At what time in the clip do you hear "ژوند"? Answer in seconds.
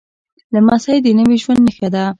1.43-1.61